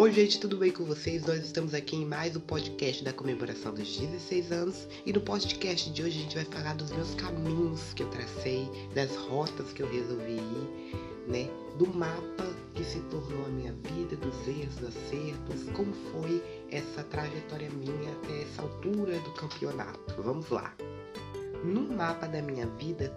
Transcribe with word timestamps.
Oi, 0.00 0.10
gente, 0.12 0.40
tudo 0.40 0.56
bem 0.56 0.72
com 0.72 0.82
vocês? 0.86 1.26
Nós 1.26 1.44
estamos 1.44 1.74
aqui 1.74 1.94
em 1.94 2.06
mais 2.06 2.34
um 2.34 2.40
podcast 2.40 3.04
da 3.04 3.12
comemoração 3.12 3.74
dos 3.74 3.98
16 3.98 4.50
anos. 4.50 4.88
E 5.04 5.12
no 5.12 5.20
podcast 5.20 5.90
de 5.90 6.02
hoje 6.02 6.20
a 6.20 6.22
gente 6.22 6.36
vai 6.36 6.44
falar 6.46 6.74
dos 6.74 6.90
meus 6.90 7.14
caminhos 7.16 7.92
que 7.92 8.02
eu 8.02 8.08
tracei, 8.08 8.66
das 8.94 9.14
rotas 9.14 9.74
que 9.74 9.82
eu 9.82 9.92
resolvi 9.92 10.38
ir, 10.38 10.96
né? 11.28 11.50
Do 11.76 11.86
mapa 11.86 12.46
que 12.74 12.82
se 12.82 12.98
tornou 13.10 13.44
a 13.44 13.48
minha 13.50 13.74
vida, 13.74 14.16
dos 14.16 14.48
erros, 14.48 14.74
dos 14.76 14.88
acertos, 14.88 15.70
como 15.74 15.92
foi 16.12 16.42
essa 16.70 17.04
trajetória 17.04 17.68
minha 17.68 18.10
até 18.22 18.40
essa 18.40 18.62
altura 18.62 19.18
do 19.18 19.32
campeonato. 19.32 20.14
Vamos 20.22 20.48
lá. 20.48 20.74
No 21.62 21.82
mapa 21.94 22.26
da 22.26 22.40
minha 22.40 22.66
vida, 22.78 23.14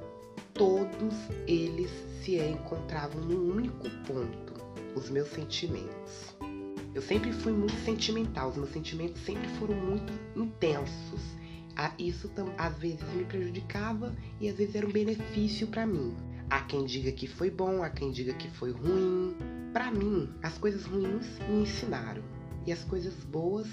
todos 0.53 1.15
eles 1.47 1.89
se 2.25 2.35
encontravam 2.39 3.21
num 3.21 3.55
único 3.55 3.89
ponto: 4.05 4.53
os 4.97 5.09
meus 5.09 5.29
sentimentos. 5.29 6.35
Eu 6.93 7.01
sempre 7.01 7.31
fui 7.31 7.51
muito 7.51 7.75
sentimental, 7.83 8.49
os 8.49 8.57
meus 8.57 8.69
sentimentos 8.69 9.21
sempre 9.23 9.47
foram 9.59 9.75
muito 9.75 10.13
intensos. 10.35 11.21
Isso 11.97 12.29
às 12.57 12.77
vezes 12.77 13.03
me 13.15 13.25
prejudicava 13.25 14.15
e 14.39 14.47
às 14.47 14.55
vezes 14.55 14.75
era 14.75 14.85
um 14.85 14.91
benefício 14.91 15.67
para 15.67 15.87
mim. 15.87 16.15
Há 16.49 16.61
quem 16.61 16.85
diga 16.85 17.11
que 17.11 17.25
foi 17.25 17.49
bom, 17.49 17.81
há 17.81 17.89
quem 17.89 18.11
diga 18.11 18.33
que 18.33 18.47
foi 18.51 18.71
ruim. 18.71 19.35
Para 19.73 19.89
mim, 19.89 20.29
as 20.43 20.55
coisas 20.59 20.85
ruins 20.85 21.39
me 21.49 21.63
ensinaram 21.63 22.21
e 22.67 22.71
as 22.71 22.83
coisas 22.83 23.15
boas 23.23 23.67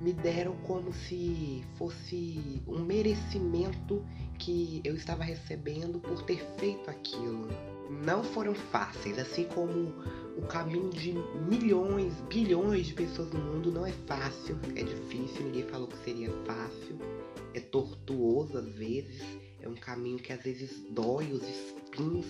me 0.00 0.14
deram 0.14 0.56
como 0.62 0.94
se 0.94 1.62
fosse 1.76 2.62
um 2.66 2.78
merecimento 2.78 4.02
que 4.38 4.80
eu 4.82 4.94
estava 4.94 5.22
recebendo 5.22 6.00
por 6.00 6.22
ter 6.22 6.42
feito 6.56 6.88
aquilo. 6.88 7.48
Não 8.02 8.24
foram 8.24 8.54
fáceis, 8.54 9.18
assim 9.18 9.44
como 9.44 9.92
o 10.40 10.46
caminho 10.46 10.88
de 10.88 11.12
milhões, 11.48 12.14
bilhões 12.28 12.86
de 12.86 12.94
pessoas 12.94 13.30
no 13.30 13.38
mundo 13.38 13.70
não 13.70 13.86
é 13.86 13.92
fácil, 14.06 14.58
é 14.74 14.82
difícil, 14.82 15.44
ninguém 15.44 15.64
falou 15.64 15.86
que 15.86 15.98
seria 15.98 16.30
fácil, 16.46 16.98
é 17.52 17.60
tortuoso 17.60 18.56
às 18.56 18.74
vezes, 18.74 19.22
é 19.60 19.68
um 19.68 19.74
caminho 19.74 20.18
que 20.18 20.32
às 20.32 20.42
vezes 20.42 20.82
dói, 20.90 21.32
os 21.32 21.42
espinhos 21.42 22.26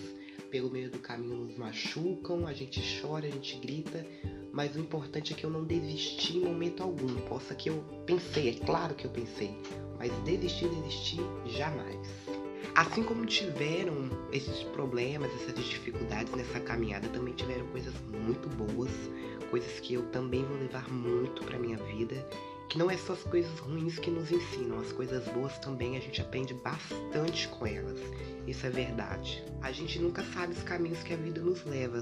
pelo 0.51 0.69
meio 0.69 0.91
do 0.91 0.99
caminho 0.99 1.45
nos 1.45 1.57
machucam, 1.57 2.45
a 2.45 2.51
gente 2.51 2.81
chora, 2.99 3.25
a 3.25 3.31
gente 3.31 3.57
grita, 3.57 4.05
mas 4.51 4.75
o 4.75 4.79
importante 4.79 5.31
é 5.31 5.35
que 5.35 5.45
eu 5.45 5.49
não 5.49 5.63
desisti 5.63 6.37
em 6.37 6.41
momento 6.41 6.83
algum. 6.83 7.15
Possa 7.21 7.55
que 7.55 7.69
eu 7.69 7.81
pensei, 8.05 8.49
é 8.49 8.65
claro 8.65 8.93
que 8.93 9.05
eu 9.05 9.11
pensei, 9.11 9.55
mas 9.97 10.11
desistir, 10.25 10.67
desistir 10.67 11.21
jamais. 11.45 12.30
Assim 12.81 13.03
como 13.03 13.27
tiveram 13.27 14.09
esses 14.31 14.63
problemas, 14.63 15.31
essas 15.35 15.53
dificuldades 15.63 16.33
nessa 16.33 16.59
caminhada, 16.59 17.07
também 17.09 17.31
tiveram 17.35 17.67
coisas 17.67 17.93
muito 18.25 18.49
boas, 18.49 18.89
coisas 19.51 19.79
que 19.81 19.93
eu 19.93 20.01
também 20.07 20.43
vou 20.43 20.57
levar 20.57 20.89
muito 20.89 21.43
para 21.43 21.59
minha 21.59 21.77
vida 21.77 22.27
que 22.67 22.79
não 22.79 22.89
é 22.89 22.97
só 22.97 23.13
as 23.13 23.21
coisas 23.23 23.59
ruins 23.59 23.99
que 23.99 24.09
nos 24.09 24.31
ensinam, 24.31 24.79
as 24.79 24.91
coisas 24.93 25.23
boas 25.27 25.59
também 25.59 25.95
a 25.95 25.99
gente 25.99 26.21
aprende 26.21 26.55
bastante 26.55 27.47
com 27.49 27.67
elas. 27.67 27.99
Isso 28.47 28.65
é 28.65 28.69
verdade. 28.71 29.43
A 29.61 29.71
gente 29.71 29.99
nunca 29.99 30.23
sabe 30.33 30.53
os 30.53 30.63
caminhos 30.63 31.03
que 31.03 31.13
a 31.13 31.17
vida 31.17 31.39
nos 31.39 31.63
leva. 31.65 32.01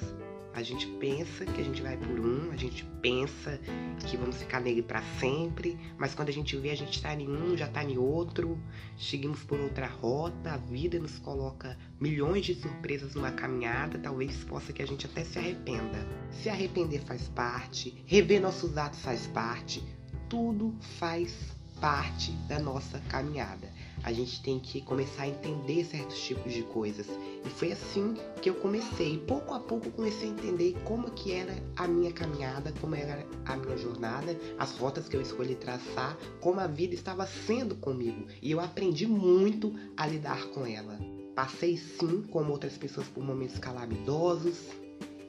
A 0.54 0.64
gente 0.64 0.88
pensa 1.00 1.46
que 1.46 1.62
a 1.62 1.64
gente 1.64 1.82
vai 1.82 1.96
por 1.96 2.20
um, 2.20 2.52
a 2.52 2.58
gente 2.58 2.84
pensa 3.02 3.60
que 4.06 4.18
vamos 4.18 4.38
ficar 4.38 4.60
nele 4.60 4.82
para 4.82 5.02
sempre, 5.20 5.78
mas 5.98 6.16
quando 6.16 6.30
a 6.30 6.34
gente 6.34 6.58
vê 6.58 6.72
a 6.72 6.76
gente 6.76 7.02
tá 7.02 7.14
em 7.14 7.30
um, 7.30 7.56
já 7.56 7.68
tá 7.68 7.84
em 7.84 7.98
outro, 7.98 8.58
seguimos 8.98 9.44
por 9.44 9.60
outra 9.60 9.88
rota, 9.88 10.54
a 10.54 10.58
vida 10.58 11.00
nos 11.00 11.20
coloca 11.20 11.78
milhões 12.00 12.46
de 12.46 12.56
surpresas 12.56 13.16
numa 13.16 13.32
caminhada, 13.32 14.00
talvez 14.00 14.44
possa 14.44 14.74
que 14.74 14.82
a 14.82 14.88
gente 14.88 15.06
até 15.06 15.24
se 15.24 15.38
arrependa. 15.38 16.06
Se 16.32 16.50
arrepender 16.50 17.02
faz 17.02 17.28
parte, 17.30 18.04
rever 18.06 18.42
nossos 18.42 18.78
atos 18.78 19.02
faz 19.02 19.28
parte, 19.28 19.84
tudo 20.28 20.76
faz 20.98 21.34
parte 21.80 22.32
da 22.48 22.60
nossa 22.60 23.00
caminhada. 23.08 23.72
A 24.04 24.14
gente 24.14 24.42
tem 24.42 24.60
que 24.60 24.82
começar 24.82 25.24
a 25.24 25.28
entender 25.28 25.86
certos 25.86 26.20
tipos 26.20 26.54
de 26.54 26.64
coisas. 26.64 27.08
E 27.46 27.50
foi 27.50 27.72
assim 27.72 28.16
que 28.42 28.50
eu 28.50 28.56
comecei. 28.56 29.18
Pouco 29.20 29.54
a 29.54 29.60
pouco 29.60 29.92
comecei 29.92 30.30
a 30.30 30.32
entender 30.32 30.76
como 30.86 31.12
que 31.12 31.32
era 31.32 31.56
a 31.76 31.88
minha 31.88 32.12
caminhada, 32.12 32.74
como 32.80 32.96
era 32.96 33.26
a 33.46 33.58
minha 33.58 33.78
jornada, 33.78 34.38
as 34.58 34.72
rotas 34.78 35.08
que 35.08 35.16
eu 35.16 35.22
escolhi 35.22 35.56
traçar, 35.56 36.18
como 36.40 36.60
a 36.60 36.68
vida 36.68 36.94
estava 36.94 37.28
sendo 37.28 37.76
comigo. 37.76 38.26
E 38.42 38.52
eu 38.52 38.60
aprendi 38.60 39.06
muito 39.06 39.74
a 39.96 40.08
lidar 40.08 40.48
com 40.48 40.66
ela. 40.66 40.98
Passei 41.36 41.78
sim, 41.78 42.24
como 42.30 42.52
outras 42.52 42.78
pessoas, 42.78 43.08
por 43.08 43.24
momentos 43.24 43.58
calamitosos, 43.60 44.58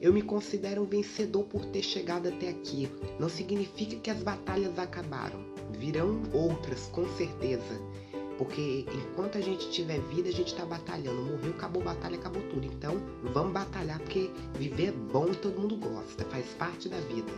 eu 0.01 0.15
me 0.15 0.23
considero 0.23 0.83
um 0.83 0.87
vencedor 0.87 1.45
por 1.45 1.67
ter 1.67 1.83
chegado 1.83 2.27
até 2.27 2.49
aqui. 2.49 2.89
Não 3.19 3.29
significa 3.29 3.97
que 3.97 4.11
as 4.11 4.23
batalhas 4.23 4.79
acabaram. 4.79 5.45
Virão 5.79 6.23
outras, 6.33 6.87
com 6.87 7.07
certeza. 7.17 7.79
Porque 8.41 8.87
enquanto 8.91 9.37
a 9.37 9.41
gente 9.43 9.71
tiver 9.71 10.01
vida, 10.01 10.31
a 10.31 10.33
gente 10.33 10.55
tá 10.55 10.65
batalhando. 10.65 11.21
Morreu, 11.21 11.51
acabou 11.51 11.83
batalha, 11.83 12.17
acabou 12.17 12.41
tudo. 12.45 12.65
Então, 12.65 12.99
vamos 13.35 13.53
batalhar 13.53 13.99
porque 13.99 14.31
viver 14.55 14.89
é 14.89 14.93
bom 14.93 15.29
e 15.29 15.37
todo 15.37 15.61
mundo 15.61 15.77
gosta, 15.77 16.25
faz 16.25 16.47
parte 16.55 16.89
da 16.89 16.99
vida. 17.01 17.31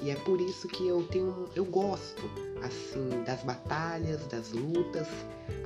E 0.00 0.10
é 0.10 0.14
por 0.14 0.40
isso 0.40 0.68
que 0.68 0.86
eu 0.86 1.02
tenho, 1.08 1.48
eu 1.56 1.64
gosto 1.64 2.22
assim 2.62 3.24
das 3.26 3.42
batalhas, 3.42 4.24
das 4.28 4.52
lutas. 4.52 5.08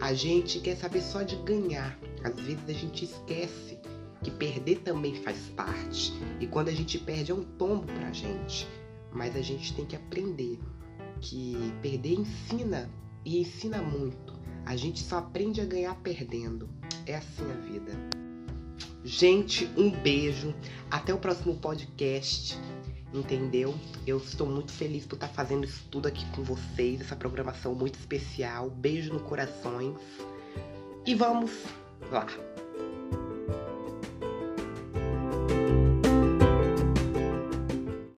A 0.01 0.15
gente 0.15 0.59
quer 0.59 0.77
saber 0.77 1.03
só 1.03 1.23
de 1.23 1.37
ganhar. 1.37 1.99
Às 2.25 2.41
vezes 2.41 2.67
a 2.67 2.73
gente 2.73 3.05
esquece 3.05 3.79
que 4.23 4.31
perder 4.31 4.79
também 4.79 5.17
faz 5.17 5.37
parte. 5.55 6.15
E 6.41 6.47
quando 6.47 6.69
a 6.69 6.75
gente 6.75 6.99
perde 6.99 7.31
é 7.31 7.35
um 7.35 7.45
tombo 7.45 7.85
pra 7.93 8.11
gente. 8.11 8.67
Mas 9.13 9.37
a 9.37 9.43
gente 9.43 9.77
tem 9.77 9.85
que 9.85 9.97
aprender 9.97 10.59
que 11.21 11.75
perder 11.83 12.15
ensina 12.15 12.91
e 13.23 13.39
ensina 13.39 13.83
muito. 13.83 14.32
A 14.67 14.77
gente 14.77 15.01
só 15.01 15.19
aprende 15.19 15.61
a 15.61 15.65
ganhar 15.65 15.95
perdendo. 15.97 16.69
É 17.07 17.17
assim 17.17 17.45
a 17.51 17.55
vida. 17.71 17.93
Gente, 19.05 19.69
um 19.77 19.91
beijo. 19.91 20.55
Até 20.91 21.13
o 21.13 21.19
próximo 21.19 21.57
podcast. 21.57 22.59
Entendeu? 23.13 23.75
Eu 24.07 24.17
estou 24.17 24.47
muito 24.47 24.73
feliz 24.73 25.05
por 25.05 25.17
estar 25.17 25.29
fazendo 25.29 25.65
isso 25.65 25.85
tudo 25.91 26.09
aqui 26.09 26.25
com 26.31 26.43
vocês, 26.43 27.01
essa 27.01 27.15
programação 27.15 27.75
muito 27.75 27.99
especial. 27.99 28.71
Beijo 28.71 29.13
no 29.13 29.21
corações. 29.21 29.99
E 31.05 31.15
vamos 31.15 31.51
lá. 32.11 32.27